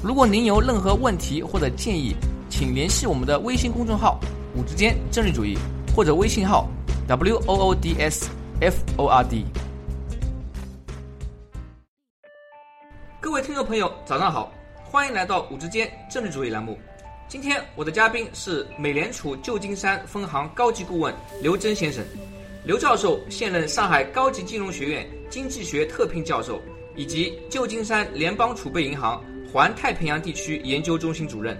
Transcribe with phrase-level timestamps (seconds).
[0.00, 2.14] 如果您有任何问题或者建议，
[2.48, 4.20] 请联系我们的微信公众号
[4.54, 5.58] “五之间政治主义”
[5.92, 6.68] 或者微信号
[7.08, 8.30] “w o o d s
[8.60, 9.44] f o r d”。
[13.20, 14.52] 各位听众朋友，早上好，
[14.84, 16.78] 欢迎来到“五之间政治主义”栏目。
[17.26, 22.04] 今天我的嘉宾是美联储旧金山分行高级顾问刘真先生。
[22.64, 26.62] 刘教授现任上海高级金融学院经济学特聘教授，
[26.94, 29.20] 以及旧金山联邦储备银行
[29.50, 31.56] 环太平洋地区研究中心主任。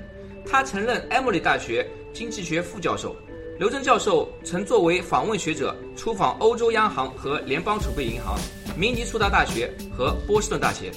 [0.46, 3.16] 他曾任埃默里大学经济学副教授。
[3.58, 8.38] 刘真教授曾作为访问学者出访欧洲央行和联邦储备银行、
[8.76, 10.92] 明尼苏达大学和波士顿大学。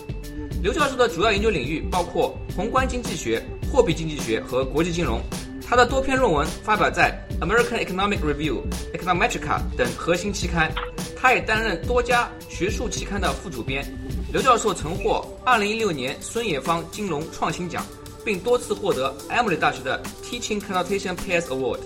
[0.62, 3.42] 刘教授的主要研究领域包括宏观经济学。
[3.72, 5.22] 货币经济学和国际金融，
[5.66, 8.62] 他的多篇论文发表在《American Economic Review》、
[8.94, 10.70] 《Econometrica》等核心期刊。
[11.16, 13.86] 他也担任多家学术期刊的副主编。
[14.32, 17.86] 刘教授曾获2016年孙冶方金融创新奖，
[18.24, 21.80] 并多次获得 Emory 大学的 Teaching Connotation Prize Award。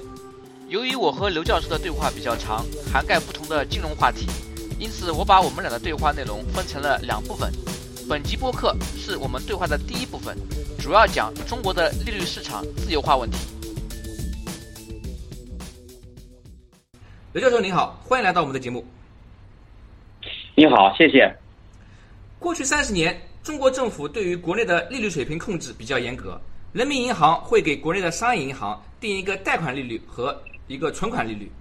[0.67, 4.27] 由于我和刘教授的对话比较长，涵盖不同的金融话题，
[4.77, 7.51] 因此我把我们俩的对话内容分成了两部分。
[8.07, 10.38] 本集播客是我们对话的第一部分。
[10.79, 13.38] 主要讲中国的利率市场自由化问题。
[17.33, 18.85] 刘教授您好，欢迎来到我们的节目。
[20.53, 21.35] 你好，谢谢。
[22.45, 26.39] 过去三十年，中国政府对于国内的利率水平控制比较严格。
[26.73, 31.51] 人民银行会给国内的商业银行定一个贷款利率和一个存款利率。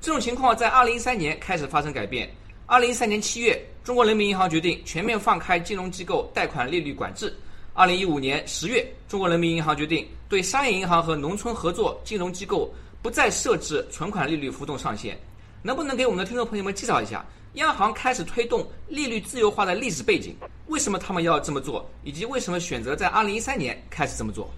[0.00, 2.26] 这种情况在二零一三年开始发生改变。
[2.64, 7.30] 二零一三年七月，中国人民银行决定全面放开金融机构贷款利率管制。
[7.74, 12.72] 二零一五年十月，中国人民银行决定对商业银行和农村合作金融机构
[13.02, 15.18] 不再设置存款利率浮动上限。
[15.62, 17.22] 能不能给我们的听众朋友们介绍一下，
[17.54, 20.34] 央行开始推动利率自由化的历史背景？
[20.66, 21.88] 为什么他们要这么做？
[22.04, 24.50] 以及为什么选择在二零一三年开始这么做？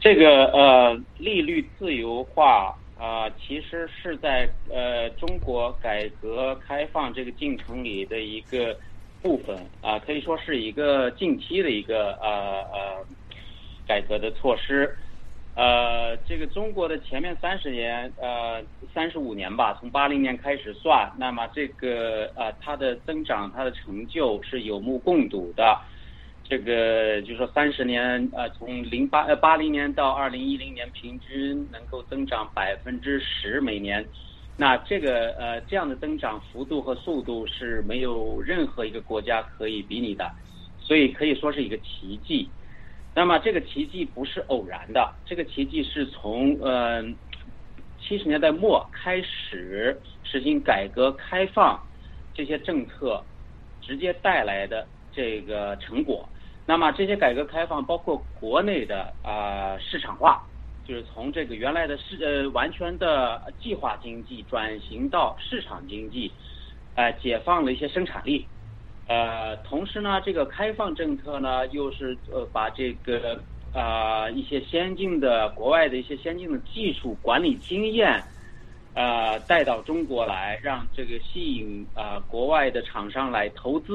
[0.00, 8.76] 这个呃，利率自由化啊，其实是在呃中国改革开放这个进程里的一个。
[9.22, 13.04] 部分啊，可以说是一个近期的一个呃呃
[13.86, 14.96] 改革的措施。
[15.60, 25.78] 呃，这个中国的前面三十年呃三十五年吧，从八零年开始算，那么这个呃它的增长、它的成就是有目共睹的。
[26.44, 34.08] 这个就说三十年呃从零八呃八零年到二零一零年，平均能够增长百分之十每年。
[34.56, 40.32] 那这个呃这样的增长幅度和速度是没有任何一个国家可以比拟的，
[40.78, 42.50] 所以可以说是一个奇迹。
[43.14, 47.02] 那么这个奇迹不是偶然的，这个奇迹是从呃
[48.00, 51.80] 七十年代末开始实行改革开放
[52.32, 53.22] 这些政策
[53.80, 56.28] 直接带来的这个成果。
[56.66, 60.44] 那么这些改革开放包括国内的啊市场化。
[60.82, 66.32] 就是从这个原来的市呃完全的计划经济转型到市场经济，
[66.96, 68.44] 呃解放了一些生产力，
[69.10, 73.42] 呃同时呢这个开放政策呢又是呃把这个
[73.74, 78.22] 啊一些先进的国外的一些先进的技术管理经验，
[78.94, 83.92] 呃带到中国来，让这个吸引啊国外的厂商来投资，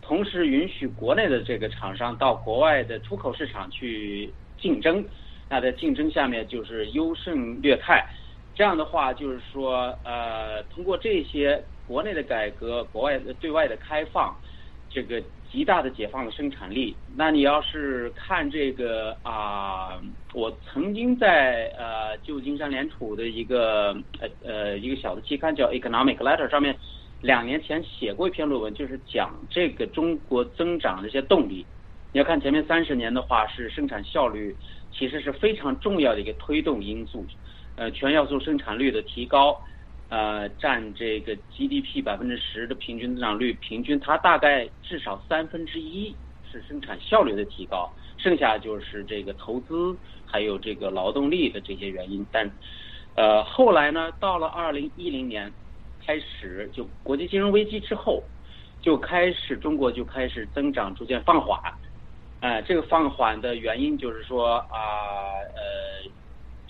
[0.00, 5.04] 同时允许国内的这个厂商到国外的出口市场去竞争。
[5.48, 8.06] 那在竞争下面就是优胜劣汰，
[8.54, 14.34] 这样的话就是说，呃，通过这些国内的改革，国外的对外的开放，
[14.92, 16.94] 这个极大的解放了生产力。
[17.16, 20.00] 那你要是看这个啊，
[20.34, 26.76] 我曾经在呃旧金山联储的一个呃呃一个小的期刊叫《Economic Letter》上面，
[27.20, 31.64] 两年前写过一篇论文，就是讲这个中国增长的一些动力。
[32.12, 34.54] 你要看前面三十年的话，是生产效率。
[34.94, 37.24] 其实是非常重要的一个推动因素，
[37.76, 39.58] 呃，全要素生产率的提高，
[40.12, 46.14] 呃，占这个 GDP 百分之十的平均增长率，平均它大概至少三分之一
[46.50, 52.26] 是生产效率的提高，剩下就是这个投资还有这个劳动力的这些原因。
[52.30, 52.50] 但，
[53.14, 55.50] 呃，后来呢，到了二零一零年
[56.04, 58.22] 开始，就国际金融危机之后，
[58.82, 61.58] 就开始中国就开始增长逐渐放缓。
[62.40, 64.76] 呃，这个放缓的原因就是说啊，
[65.54, 66.10] 呃，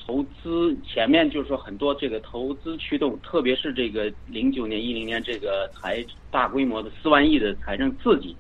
[0.05, 8.37] 投资前面就是说很多这个投资驱动，特别是这个零九年、一零年这个财大规模的四万亿的财政刺激，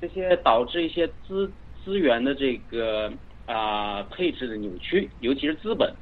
[0.00, 1.50] 这些导致一些资
[1.84, 3.12] 资源的这个
[3.46, 5.92] 啊配置的扭曲，尤其是资本，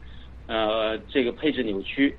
[0.47, 2.17] 呃，这个配置扭曲。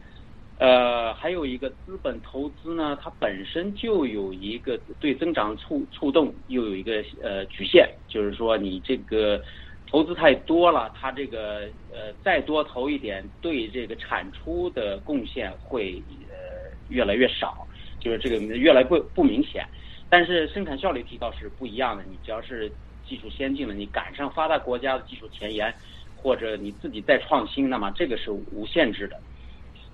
[0.60, 9.40] 呃，还有一个资本投资呢，它本身就有一个对增长触触动，又有一个呃局限，就是说你这个
[9.90, 11.62] 投资太多了，它这个
[11.94, 16.36] 呃再多投一点，对这个产出的贡献会呃
[16.90, 17.66] 越来越少，
[18.00, 19.66] 就是这个越来不不明显。
[20.10, 22.70] 但是生产效率提高是不一样的，你只要是
[23.08, 25.74] 技术先进了，你赶上发达国家的技术前沿，
[26.16, 29.18] 或者你自己再创新，那么这个是无限制的。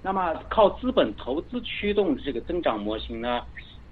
[0.02, 3.42] 那么靠资本投资驱动的这个增长模型呢，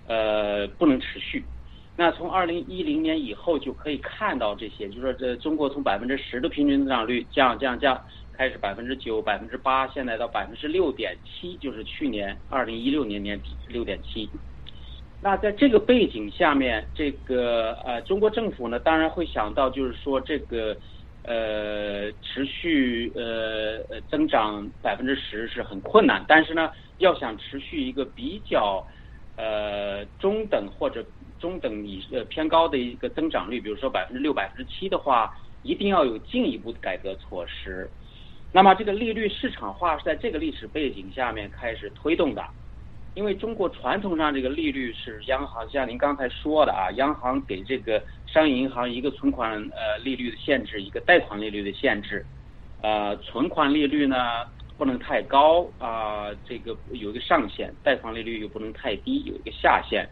[0.08, 1.44] 呃，不能持续。
[2.02, 8.04] 那从二零一零年以后就可以看到这些，就是说这中国从百分之十的平均增长率降降降，
[8.34, 14.28] 开始百分之九、百分之八，现在到百分之六点七，就是去年二零一六年年底六点七。
[15.22, 20.76] 那在这个背景下面，这个呃中国政府呢，当然会想到就是说这个。
[21.24, 28.84] 呃，持续呃呃增长百分之十是很困难，但是呢，要想持续一个比较
[29.38, 31.06] 呃中等或者
[31.42, 37.90] 中等以呃偏高的一个增长率，比如说百分之六、百分之七的话，一定要有进一步的改革措施。
[38.54, 42.46] 那么这个利率市场化是在这个历史背景下面开始推动的。
[43.14, 52.26] 因为中国传统上这个利率是央行，像您刚才说的啊，央行给这个商业银行一个存款呃利率的限制，一个贷款利率的限制，
[52.82, 54.16] 呃，存款利率呢
[54.78, 60.08] 不能太高啊，这个有一个上限，贷款利率又不能太低，有一个下限。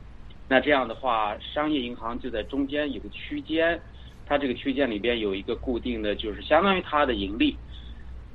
[0.50, 3.80] 那这样的话，商业银行就在中间有个区间，
[4.26, 7.56] 它这个区间里边有一个固定的就是相当于它的盈利。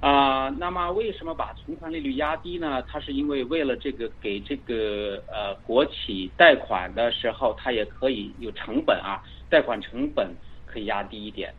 [0.01, 2.83] 啊，那么为什么把存款利率压低呢？
[2.83, 10.31] 它是因为为了这个给这个呃国企贷款的时候，它也可以有成本啊，贷款成本
[10.67, 11.53] 可以压低一点。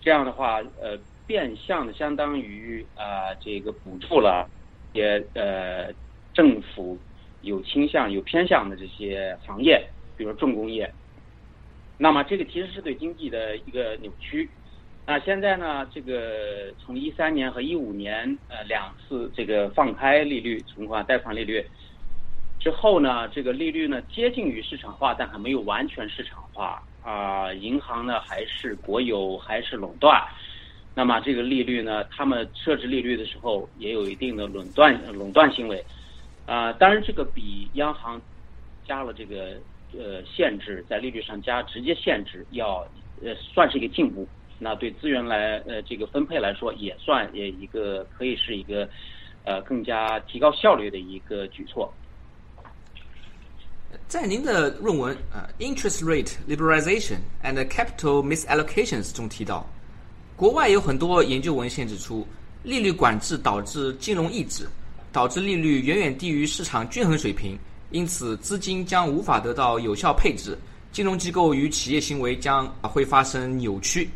[0.00, 4.48] 这样的话，呃，变相的相当于啊这个补助了
[4.92, 5.92] 也呃
[6.34, 6.98] 政府
[7.46, 9.82] 有倾向有偏向的这些行业，
[10.16, 10.92] 比如重工业。
[11.96, 14.48] 那么这个其实是对经济的一个扭曲。
[15.08, 15.86] 那现在呢？
[15.94, 21.64] 这个从一三年和一五年呃两次这个放开利率存款贷款利率
[22.58, 27.52] 之后呢，这个利率呢接近于市场化，但还没有完全市场化啊。
[27.54, 30.20] 银行呢还是国有，还是垄断。
[30.92, 35.84] 那么这个利率呢，他们设置利率的时候也有一定的垄断垄断行为
[36.46, 36.72] 啊。
[36.74, 38.20] 当然，这个比央行
[38.86, 39.58] 加了这个
[39.92, 42.86] 呃限制，在利率上加直接限制要
[43.22, 44.26] 呃算是一个进步。
[44.58, 48.88] 那对资源来呃这个分配来说，也算也一个可以是一个
[49.44, 51.92] 呃更加提高效率的一个举措。
[54.08, 59.66] 在您的论文啊，Interest Rate Liberalization and Capital Misallocations 中提到，
[60.36, 62.26] 国外有很多研究文献指出，
[62.62, 64.66] 利率管制导致金融抑制，
[65.16, 67.58] 导致利率远远低于市场均衡水平，
[67.90, 70.58] 因此资金将无法得到有效配置，
[70.92, 74.10] 金融机构与企业行为将会发生扭曲。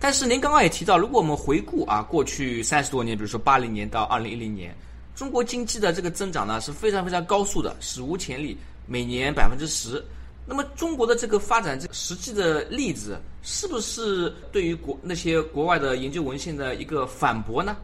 [0.00, 4.74] 但是您刚刚也提到，如果我们回顾啊过去三十多年，比如说八零年到二零一零年，
[5.14, 8.58] 中国经济的这个增长呢是非常非常高速的，史无前例，
[8.88, 10.04] 每年百分之十。
[10.44, 17.76] 那么中国的这个发展，这个实际的例子，是不是对于国那些国外的研究文献的一个反驳呢？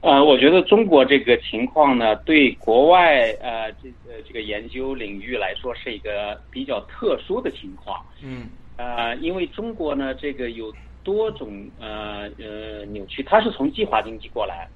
[0.00, 8.04] 呃，我觉得中国这个情况呢，对国外呃这个这个研究领域来说是一个比较特殊的情况。
[8.22, 8.48] 嗯。
[8.76, 10.74] 呃，因为中国呢，这个有。
[11.04, 14.68] 多种呃呃扭曲，它是从计划经济过来，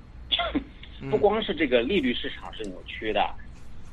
[1.11, 3.21] 不光是这个利率市场是扭曲的，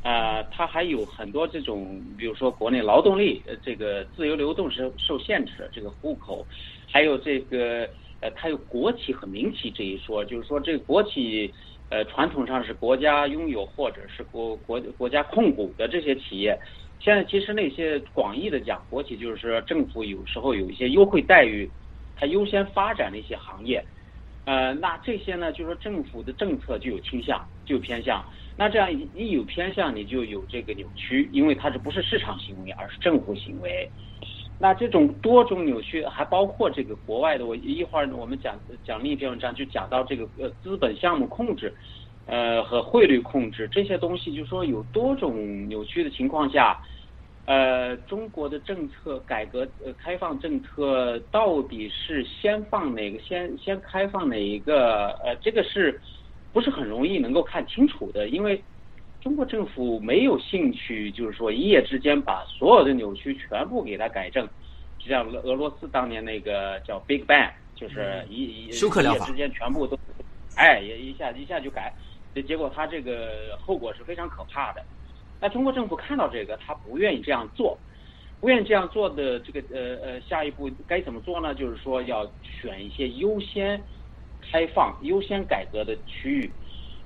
[0.04, 6.48] 啊，它还有很多这种，比如说国内劳动力呃这个自由流动是受限制的，这个户口，
[6.90, 7.90] 还有这个
[8.22, 11.54] 呃它有国企和民企这一说，就是说这个国企
[11.90, 16.58] 呃传统上是国家拥有或者是国国国家控股的这些企业，
[17.00, 21.70] 现在其实那些广义的讲国企，就是说政府有时候有一些优惠待遇。
[22.22, 23.82] 它优先发展的一些行业，
[24.44, 28.22] 呃，那这些呢，就是说政府的政策就有倾向，就有偏向。
[28.58, 33.90] 那这样一有偏向，你就有这个扭曲，因为它这不是市场行为，而是政府行为。
[34.62, 37.46] 那这种多种扭曲还包括这个国外的。
[37.46, 41.74] 我一会儿我们讲讲另一篇文章，就讲到这个呃资本项目控制，
[42.26, 46.78] 呃和汇率控制这些东西，就说有多种扭曲的情况下，
[47.46, 55.12] 呃，中国的政策改革呃开放政策到底是先放哪个先先开放哪一个？
[55.24, 56.02] 呃，这个是
[56.52, 58.28] 不是很容易能够看清楚的？
[58.28, 58.62] 因为
[59.22, 64.48] 中国政府没有兴趣，就是说一夜之间把所有的扭曲全部给它改正，
[64.98, 70.00] 就像俄俄罗斯当年那个叫 Big Bang，就是一一休克疗法之间全部都，
[70.56, 71.94] 哎，也一下一下就改，
[72.48, 74.82] 结果它这个后果是非常可怕的。
[75.42, 77.78] 那中国政府看到这个，他不愿意这样做，
[78.40, 81.54] 不愿意这样做的这个呃呃，下一步该怎么做呢？
[81.54, 83.82] 就是说要选一些优先
[84.42, 86.50] 开放、优先改革的区域。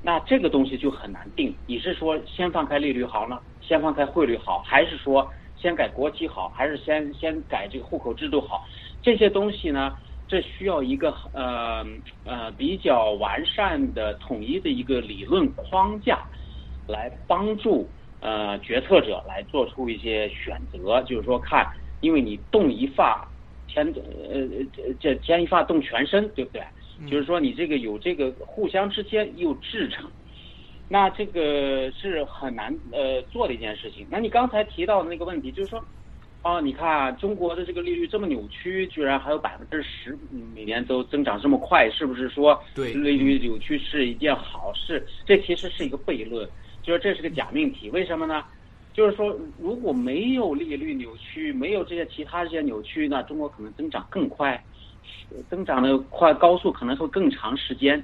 [0.06, 1.58] 那这个东西就很难定。
[1.66, 3.40] 你是说先放开利率好呢？
[3.62, 8.62] 先放开汇率好，还是说先改国旗好，还是先先改这个户口制度好？
[9.02, 11.86] 这些东西呢，这需要一个呃
[12.26, 16.20] 呃比较完善的、统一的一个理论框架
[16.86, 17.90] 来帮助。
[18.26, 21.68] 呃，决策者来做出一些选择，就是说看，
[22.00, 23.30] 因为你动一发，
[23.68, 24.40] 牵呃
[24.78, 26.62] 呃这牵一发动全身，对不对？
[27.10, 30.10] 就是说你这个有这个互相之间有制成，
[30.88, 34.06] 那这个是很难呃做的一件事情。
[34.10, 35.84] 那你刚才提到的那个问题，就是说，
[36.44, 40.18] 哦，你看中国的这个利率这么扭曲，居然还有百分之十
[40.54, 45.06] 每年都增长这么快，是不是说对利率扭曲是一件好事？
[45.26, 46.48] 这其实是一个悖论。
[46.84, 48.44] 就是这是个假命题，为什么呢？
[48.92, 54.62] 就是说，如果没有利率扭曲，没有这些其他这些扭曲，那中国可能增长更快，
[55.50, 58.04] 增长的快高速可能会更长时间。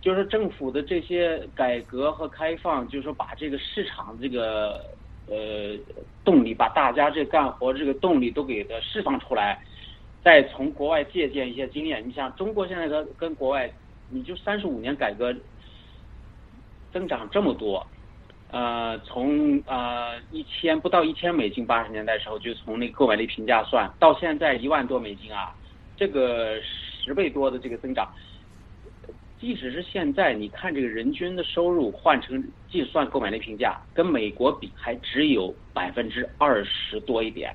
[0.00, 4.80] 就是政府的这些改革和开放，就是说把这个市场这个
[5.26, 5.76] 呃
[6.24, 9.60] 动力，把大家这干活这个动力都给它释放出来，
[10.22, 12.08] 再从国外借鉴一些经验。
[12.08, 13.68] 你像中国现在跟跟国外，
[14.08, 15.34] 你就三十五年改革
[16.92, 17.84] 增长这么多。
[18.52, 25.52] 呃，从呃一千不到一千美金，八十年代时候就从那个购买力评价算到现在一万多美金啊，
[25.98, 28.08] 这个十倍多的这个增长，
[29.40, 37.54] 即使是现在，你看这个人均的收入换成计算购买力评价，跟美国比还只有百分之二十多一点，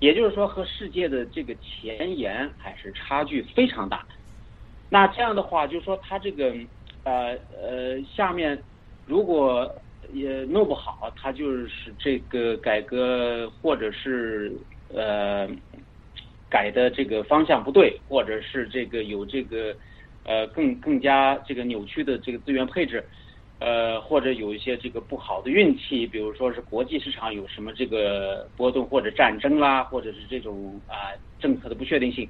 [0.00, 4.04] 也就是说和世界的这个前沿还是差距非常大。
[4.88, 6.54] 那这样的话，就是说它这个
[7.04, 8.58] 呃呃下面
[9.06, 9.70] 如果。
[10.12, 14.52] 也弄不好，他就是这个改革，或者是
[14.94, 15.48] 呃
[16.50, 19.74] 改的这个方向不对，或者是这个有这个
[20.24, 23.04] 呃更更加这个扭曲的这个资源配置，
[23.58, 32.28] 呃或者有一些这个不好的运气，比如说是国际市场有什么这个波动，或者战争啦，或者是这种啊政策的不确定性，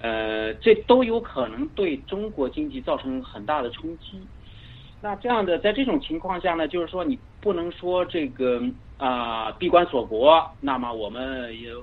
[0.00, 4.20] 呃这都有可能对中国经济造成很大的冲击。
[5.04, 8.62] 那这样的，在这种情况下呢，就是说你不能说这个
[8.98, 11.74] 啊闭关锁国，那么我们也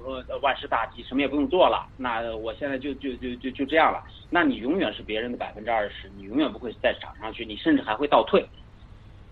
[0.42, 1.86] 万事大吉，什么也不用做了。
[1.98, 4.02] 那我现在就就就就就这样了。
[4.30, 8.48] 那你永远是别人的百分之二十，你永远不会再涨上去，你甚至还会倒退。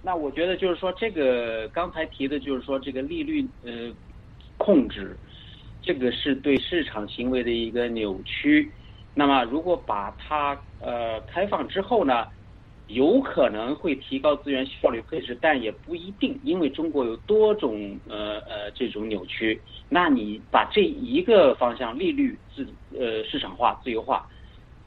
[0.03, 3.89] 那我觉得就是说，这个刚才提的就是说这个利率呃
[4.57, 5.15] 控制，
[5.81, 8.69] 这个是对市场行为的一个扭曲。
[9.13, 12.27] 那么如果把它呃开放之后呢？
[12.87, 19.59] 有可能会提高资源效率配置，但也不一定，因为中国有多种呃呃这种扭曲。
[19.89, 22.65] 那你把这一个方向利率自
[22.97, 24.25] 呃市场化自由化，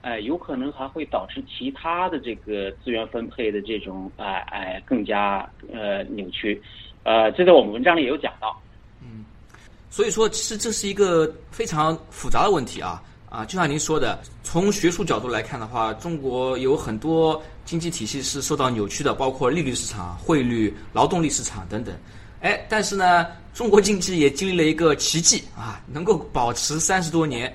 [0.01, 6.61] 哎，有可能还会导致其他的这个资源分配的这种哎哎更加呃扭曲。
[7.03, 8.59] 呃，这在我们文章里也有讲到。
[9.03, 9.25] 嗯，
[9.91, 13.03] 所以说其实这是一个非常复杂的问题啊。
[13.31, 21.95] 啊，就像您说的，从学术角度来看的话，中国有很多经济体系是受到扭曲的，包括利率市场、汇率、劳动力市场等等。
[22.41, 27.55] 哎，但是呢，中国经济也经历了一个奇迹啊，能够保持三十多年，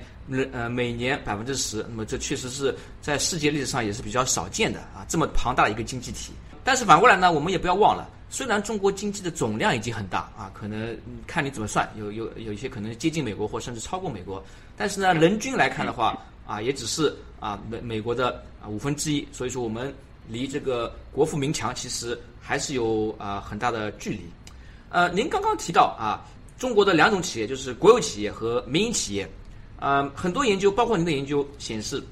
[0.50, 6.32] 呃，每年百分之十，那么这确实是在世界历史上也是比较少见的啊，这么庞大的一个经济体。
[6.64, 8.08] 但是反过来呢，我们也不要忘了。
[8.28, 14.44] 虽然中国经济的总量已经很大啊，可能看你怎么算，有有有一些可能接近美国或甚至超过美国，
[14.76, 16.16] 但是呢，人均来看的话
[16.46, 19.94] 啊，也只是啊美美国的啊五分之一，所以说我们
[20.28, 24.20] 离这个国富民强其实还是有啊很大的距离。
[24.90, 26.22] 呃，您刚刚提到啊，
[26.58, 29.28] 中国的两种企业就是国有企业和民营企业，
[29.80, 32.02] 呃，很多研究，包括您的研究显示。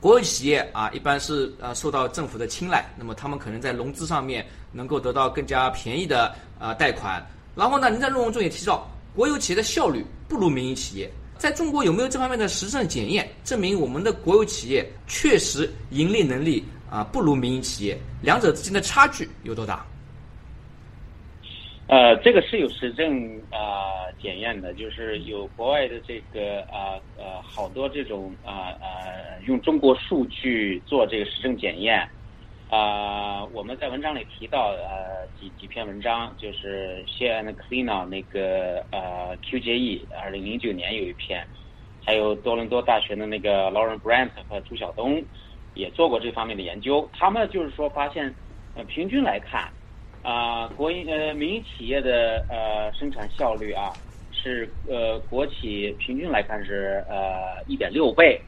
[0.00, 7.26] 国有企业啊，一般是呃受到政府的青睐，那么他们可能在融资上面能够得到更加便宜的呃贷款。
[7.56, 11.10] 然后呢，您在论文中也提到，国有企业的效率不如民营企业。
[11.44, 17.98] 在中国有没有这方面的实证检验，证明我们的国有企业确实盈利能力啊不如民营企业？
[18.22, 19.84] 两者之间的差距有多大？
[21.86, 32.08] 呃，这个是有实证啊检验的，就是有国外的这个啊呃好多这种啊呃用中国数据做这个实证检验
[32.70, 41.46] 啊，我们在文章里提到呃几几篇文章，就是 Share and Clean 那个呃 QJE 二零零九年有一篇，
[42.04, 45.22] 还有多伦多大学的那个 Lauren Brant 和朱晓东
[45.74, 48.34] 也做过这方面的研究，他们就是说发现
[48.74, 49.70] 呃平均来看。
[50.22, 53.92] 啊，国营呃民营企业的呃生产效率啊，
[54.32, 58.40] 是呃国企平均来看是呃一点六倍，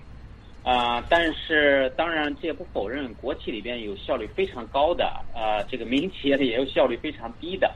[0.67, 7.73] 啊，但是当然这也不否认国企里边有效率非常高的啊，这个民营企业的也有效率非常低的，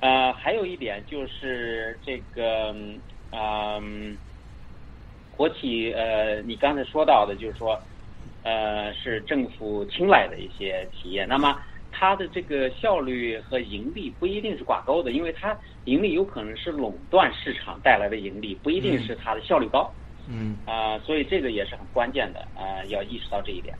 [0.00, 2.74] 啊，还有一点就是这个
[3.30, 3.80] 啊，
[5.36, 7.80] 国企呃你刚才说到的就是说
[8.42, 11.56] 呃是政府青睐的一些企业，那么。
[11.90, 19.90] 它的这个效率和盈利不一定是挂钩的，因为它盈利有可能是垄断市场带来的盈利，不一定是它的效率高。
[19.92, 20.07] 嗯
[20.66, 23.74] 啊，所以这个也是很关键的啊，要意识到这一点。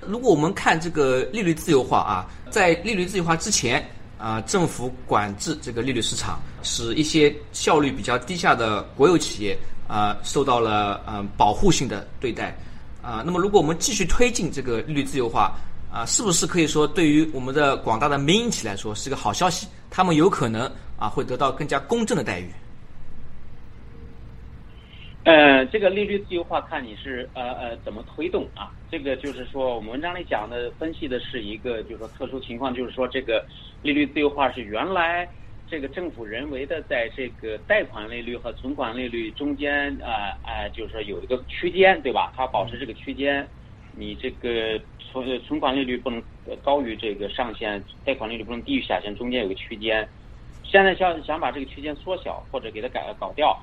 [0.00, 3.86] 如果我们看这个利率自由化啊，在利率自由化之前
[4.18, 9.56] 啊，政府管制这个利率市场，使一些效率比较低下的国有企业
[9.88, 12.56] 啊受到了嗯保护性的对待
[13.02, 13.22] 啊。
[13.24, 15.54] 那么，如果我们继续推进这个利率自由化，
[15.90, 19.66] 啊，是不是可以说对于我们的广大的民营企业来说是个好消息？
[19.90, 22.50] 他们有可能啊会得到更加公正的待遇。
[25.24, 28.72] 呃，这个利率自由化看你是呃呃怎么推动啊？
[28.90, 33.44] 这个就是说我们文章里讲的分析的是一个就是说特殊情况，就是说这个
[33.82, 35.28] 利率自由化是原来
[35.68, 42.32] 这个政府人为的在这个贷款利率和存款利率中间啊啊，就是说有一个区间对吧？
[42.36, 43.46] 它保持这个区间，
[43.96, 44.80] 你这个。
[45.12, 46.22] 存存款利率不能
[46.62, 50.08] 高于这个上限，贷款利率不能低于下限，中间有个区间。
[50.62, 53.60] 现在想想把这个区间缩小或者给它改搞掉，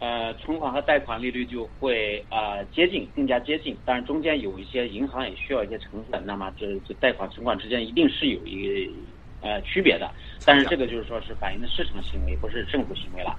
[0.00, 3.76] 呃，存款和贷款利率就会啊接近，更加接近。
[3.84, 10.10] 但是中间有一些银行也需要一些成本，那么这这贷款存款之间一定是有一个呃区别的。
[10.44, 13.36] 但是这个就是说是反映的市场行为，不是政府行为了。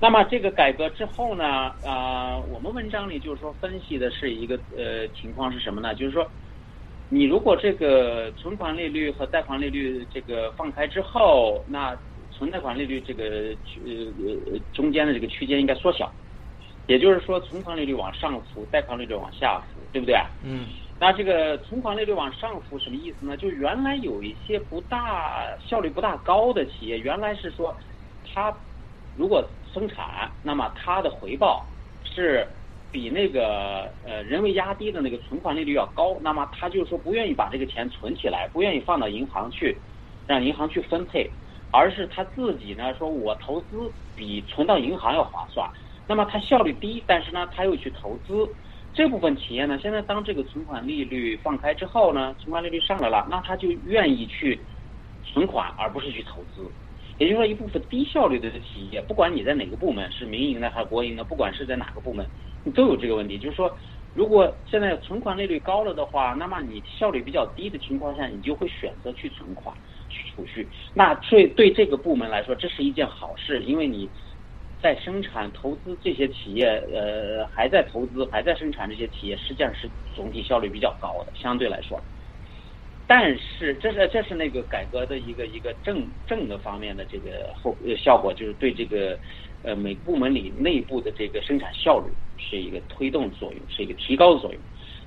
[0.00, 1.44] 那么这个改革之后呢，
[1.84, 5.94] 啊，我们文章里就是说分析的是一个呃情况是什么呢？
[5.94, 6.28] 就是说。
[7.08, 11.96] 你如果这个存款利率和贷款利率这个放开之后，那
[12.36, 13.24] 存贷款利率这个
[13.84, 13.92] 呃
[14.46, 16.10] 呃中间的这个区间应该缩小，
[16.86, 20.16] 也就是说存款利率往上浮，贷款利率往下浮，对不对？
[20.44, 20.66] 嗯。
[20.98, 23.36] 那这个存款利率往上浮什么意思呢？
[23.36, 27.74] 就原来有一些不大效率不大高的企业，原来是说
[28.32, 28.54] 它
[29.16, 31.64] 如果生产，那么它的回报
[32.04, 32.46] 是。
[32.92, 39.76] 比那个呃人为压低的那个存款利率要高，那么他就是说不愿意把这个钱存起来，不愿意放到银行去，
[40.26, 41.28] 让银行去分配，
[41.76, 45.68] 而是他自己呢说，我投资比存到银行要划算。
[46.08, 48.48] 那么它效率低，但是呢他又去投资。
[48.94, 54.58] 这部分企业呢，现在当这个存款利率放开之后呢，存款利率上来了，那他就愿意去
[55.22, 56.66] 存款，而不是去投资。
[57.18, 62.26] 也就是说，一部分低效率的企业，不管你在哪个部门，是民营的还是国营的，不管是在哪个部门。
[62.64, 63.70] 你都有这个问题，就是说，
[64.14, 69.76] 如果现在存款利率高了的话，那么你效率比较低的情况下，你就会选择去存款、
[70.36, 70.68] 储蓄。
[70.94, 74.08] 那对对这个部门来说，这是一件好事，因为你
[74.80, 82.00] 在生产、投资这些企业，呃，还在投资、还在生产这些企业，实际上是总体效率比较高的，相对来说。
[83.08, 89.18] 但是，这是这是那个改革的一个一个正正的方面的这个后效果，就是对这个。
[89.62, 94.60] 呃，每个部门里内部的这个生产效率是一个推动作用，是一个提高的作用。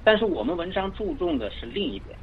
[0.03, 2.17] 但是我们文章注重的是另一点，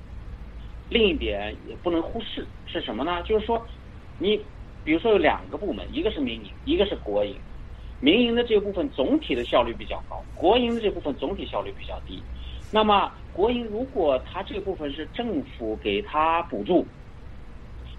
[0.88, 3.22] 另一点也不能忽视是什么呢？
[3.22, 3.64] 就是说，
[4.18, 4.40] 你
[4.85, 7.37] 比如说有两个部门，一个是民营，一个是国营。
[8.01, 12.22] 民营的这部分总体的效率比较高，国营的这部分总体效率比较低。
[12.70, 16.87] 那么国营如果它这个部分是政府给他补助，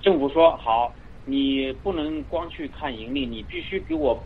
[0.01, 0.93] 政府说好。
[1.29, 4.17] 你不能光去看盈利，你必须给我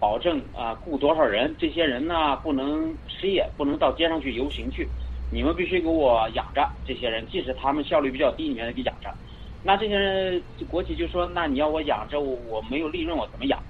[0.00, 1.54] 保证啊，雇多少人？
[1.58, 4.88] 这些人呢，不能失业，不能到街上去游行去。
[5.30, 9.12] 你们必须给我养着这些人，即使他们效率比较低，你也得给养着。
[9.62, 13.60] 那这些人，国企就说，那你要我养着，我我没有利润，我怎么养？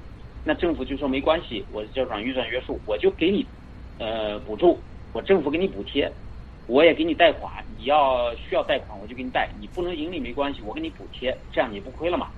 [0.45, 3.47] 那政府就说没关系，我就软预算约束，我就给你
[3.99, 4.79] 呃补助，
[5.13, 6.13] 我政府给你补贴，
[6.67, 7.65] 我也给你贷款。
[7.79, 9.49] 你要需要贷款，我就给你贷。
[9.59, 12.29] 你不能盈利没关系，我给你补贴，这样你不亏了嘛？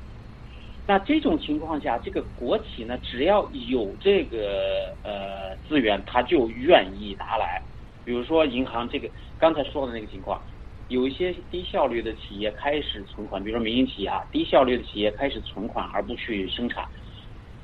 [0.87, 7.61] 那这种情况下，这个国企呢，只要有这个呃资源，他就愿意拿来。
[8.09, 9.07] 比如说银行这个
[9.38, 10.40] 刚才说的那个情况，
[10.88, 16.88] 有一些低效率的企业开始存款，比如说民营企业啊，低效率的企业开始存款而不去生产，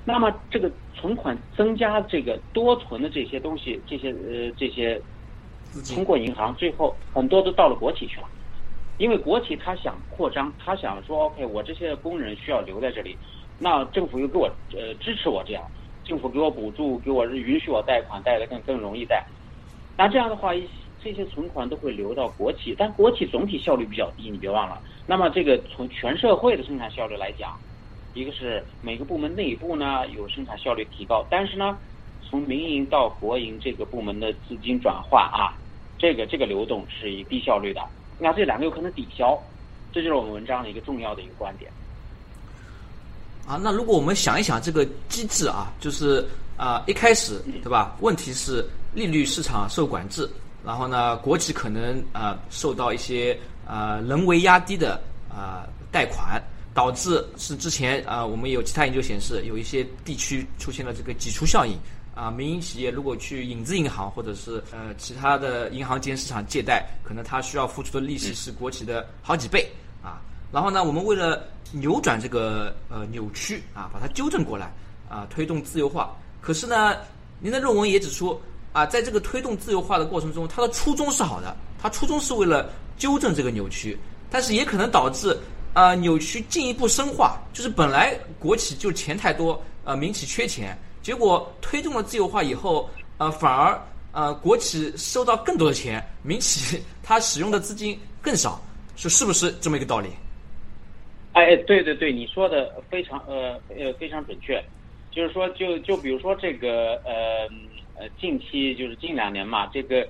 [0.05, 5.01] 那么这个存款增加这个多存的这些东西，这些呃这些，
[5.95, 8.29] 通过银行，最后很多都到了国企去了，
[8.99, 13.17] 因为国企他想扩张，他想说 OK，我这些工人需要留在这里，
[13.59, 15.65] 那政府又给我呃支持我这样，
[16.05, 19.25] 政府给我补助，给我允许我贷款，贷的更更容易贷，
[19.97, 20.67] 那这样的话一。
[21.03, 24.81] 这些存款都会流到国企，但国企总体效率比较低，你别忘了。
[25.07, 27.59] 那么这个从全社会的生产效率来讲，
[28.15, 31.77] 一个是每个部门内部呢有生产效率提高，但是呢，
[32.23, 35.53] 从民营到国营这个部门的资金转换啊，
[35.99, 37.83] 这个这个流动是以低效率的。
[38.19, 39.39] 那这两个有可能抵消，
[39.93, 41.71] 这就是我们文章的一个重要的一个观点。
[43.47, 46.27] 啊，那如果我们想一想这个机制啊，就是
[46.57, 47.95] 啊一开始对吧？
[48.01, 50.29] 问题是利率市场受管制。
[50.65, 61.77] 然后呢，国企可能啊受到一些啊人为压低的啊贷款，导致是之前啊我们有其他研究显示，有一些地区出现了这个挤出效应
[62.15, 69.71] 啊，民营企业如果去影子银行或者是呃其他的银行间市场借贷，可能它需要付出的利息是国企的好几倍
[70.03, 70.23] 啊。
[70.51, 74.73] 然后呢，我们为了扭转这个呃扭曲啊，把它纠正过来
[75.11, 76.17] 啊，推动自由化。
[76.41, 76.97] 可是呢，
[77.39, 78.41] 您的论文也指出。
[78.75, 83.97] 啊，在这个推动自由化的过程中，它的初衷是好的，它初衷是为了纠正这个扭曲，
[84.29, 85.39] 但是也可能导致
[85.75, 87.41] 啊扭曲进一步深化。
[87.53, 98.61] 就是本来国企就钱太多，呃民企缺钱，结果推动了自由化以后，呃反而呃国企收到更多的钱，民企 它使用的资金更少，
[98.97, 100.09] 是是不是这么一个道理？
[101.35, 104.61] 哎，对对对，你说的非常呃呃非常准确，
[105.13, 107.49] 就是说就就比如说这个呃。
[107.97, 110.07] 呃，近期就是近两年嘛，这个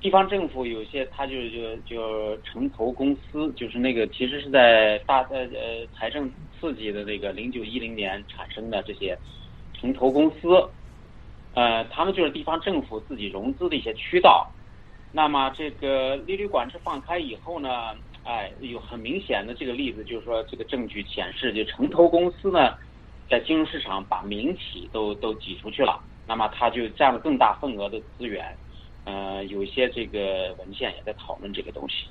[0.00, 9.16] 地方政府有些，他就就就城投公司，就是那个其实是在大呃呃财政刺激的那个零九一零年产生的这些
[9.72, 10.68] 城投公司，
[11.54, 14.50] 呃，他们就是地方政府自己融资的一些渠道。
[15.12, 22.74] 那么这个利率管制放开以后呢，哎，有很明显的这个例子，就是说这个证据显示，就城投公司呢，
[23.30, 26.02] 在金融市场把民企都都挤出去了。
[26.26, 28.56] 那么它就占了更大份额的资源，
[29.04, 32.06] 呃，有一些这个文献也在讨论这个东西。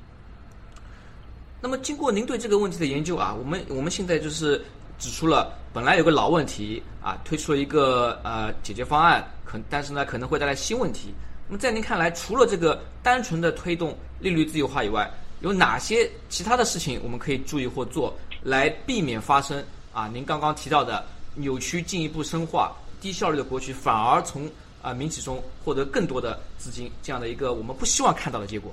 [1.61, 4.61] 那么经过您对这个问题的研究啊，我们我们现在就是
[4.99, 11.13] 指出了本来有个老问题啊，推出了一个呃解决方案，可但是呢可能会带来新问题。
[11.47, 22.75] 那么在您看来，除了这个单纯的推动利率自由化以外，有哪些其他的事情我们可以注意或做，来避免发生啊您刚刚提到的扭曲进一步深化？
[23.03, 24.49] 低效率的国企反而从
[24.81, 28.71] 啊民企中获得更多的资金，这样的一个我们不希望看到的结果。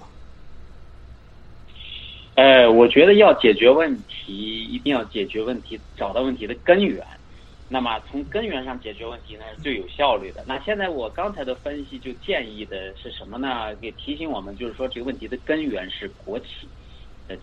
[2.37, 7.05] 呃，我觉得要解决问题，一定要解决问题，找到问题的根源。
[7.69, 10.45] 那么从根源上解决问题呢，是最有效率的。
[10.47, 13.75] 那现在我刚才的分析就建议的是什么呢？
[13.81, 16.47] 给提醒我们，就是说这个问题的根源是国企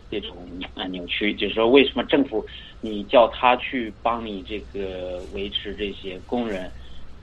[0.10, 2.46] 这种啊扭曲，就是说为什么政府
[2.80, 6.72] 你叫他去帮你这个维持这些工人？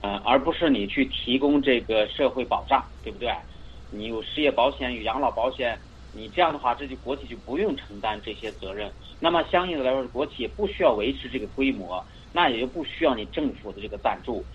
[0.01, 3.33] 呃，而不是你去提供这个社会保障，对不对？
[3.89, 5.79] 你有失业保险，有养老保险，
[6.11, 8.93] 你这样的话，这就国企就不用承担这些责任。
[9.19, 14.45] 那么相应的来说，国企也不需要维持这个规模，那也就不需要你政府的这个赞助。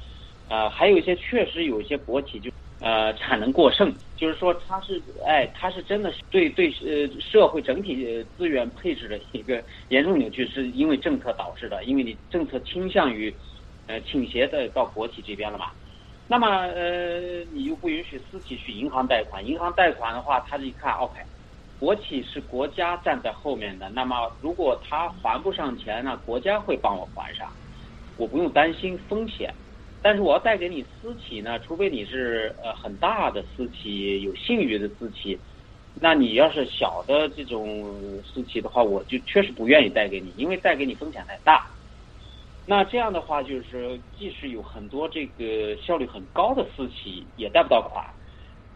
[0.48, 13.34] 呃，还有一些确实有一些国企就呃产能过剩，就是说它是哎，它是真的对对呃社会整体资源配置的一个 严重扭曲，是因为政策导致的，因为你政策倾向于。
[13.86, 15.66] 呃，倾斜的到国企这边了嘛？
[16.28, 21.18] 那么呃，你又不允许私企去银行贷款，银行贷款的话，他一看，OK，
[21.76, 27.48] 国企是国家站在后面的，那么如果他还不上钱那，国家会帮我还上，
[28.14, 29.52] 我不用担心风险。
[30.02, 35.38] 但是我要贷给你私企呢，除非你是呃很大的私企，有信誉的私企，
[36.00, 37.92] 那你要是小的这种
[38.24, 41.70] 私企的话，我就确实不愿意贷给你，因为贷给你风险太大。
[42.66, 48.04] 那这样的话，就是即使有很多这个效率很高的私企，也贷不到款。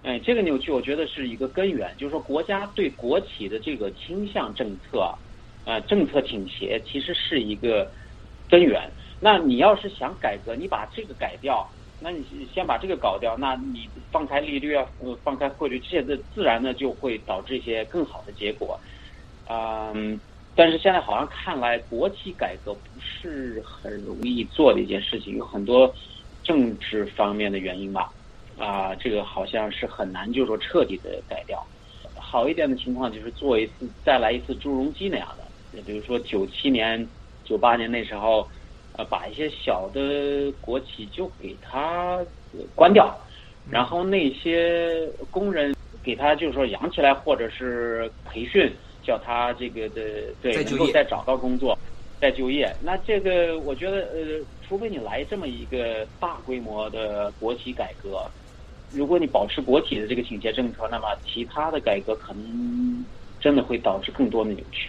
[0.02, 5.14] 哎，这个扭曲我觉得是一个根源，就是说国家对国企的这个倾向政策，
[5.64, 7.90] 呃，政策倾斜其实是一个
[8.50, 8.90] 根源。
[9.24, 11.66] 那你要是想改革，你把这个改掉，
[11.98, 14.86] 那你先把这个搞掉，那你放开利率啊，
[15.22, 18.78] 放开汇率，这些的自然呢就会导致一些更好的结果。
[19.48, 20.20] 嗯。
[20.54, 25.92] 但是现在好像看来，国企改革不是很容易做的一件事情，有很多
[26.42, 28.12] 政治方面的原因吧。
[28.58, 31.66] 啊，这个好像是很难，就是说彻底的改掉。
[32.14, 37.04] 好一点的情况就是做一次再来一次朱镕基那样的，也比如说九七年、
[37.42, 38.48] 九八年那时候，
[38.96, 42.20] 呃，把一些小的国企就给它
[42.74, 43.12] 关掉，
[43.70, 50.02] 然后那些工人给他就是说养起来，或者是培训，叫他这个的
[50.40, 51.78] 对能够再找到工作。
[52.20, 58.24] 再就业，那这个我觉得，呃，除非你来这么一个大规模的国企改革，
[58.92, 63.04] 如果你保持国企的这个倾斜政策，那么其他的改革可能
[63.40, 64.88] 真的会导致更多的扭曲。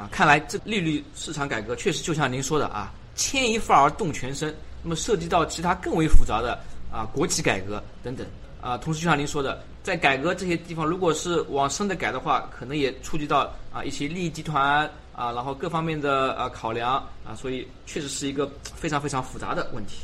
[0.00, 4.54] 啊，看来这利率市场改革确实就像您说的啊，牵一发而动全身。
[4.82, 6.58] 那么涉及到其他更为复杂的
[6.90, 8.26] 啊，国企改革等等
[8.62, 14.90] 啊，同时就像您说的，在改革这些地方，如果是往深的改的话，可能也触及到啊一些利益集团。
[15.12, 16.94] 啊，然后各方面的呃考量
[17.26, 19.96] 啊，所以确实是一个非常非常复杂的问题。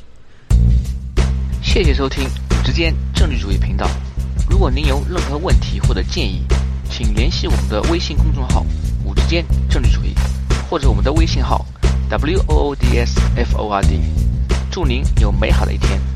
[1.63, 3.89] 谢谢收听五之间政治主义频道。
[4.51, 6.43] 如果您有任何问题或者建议，
[6.91, 8.63] 请联系我们的微信公众号
[9.27, 10.15] “间政治主义”，
[10.71, 11.65] 或者我们的微信号
[12.09, 14.01] “w o o d s f o r d”。
[14.71, 16.15] 祝您有美好的一天。